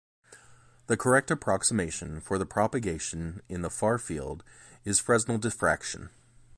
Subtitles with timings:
[0.87, 4.43] The correct approximation for the propagation in the far field
[4.83, 6.09] is Fresnel diffraction.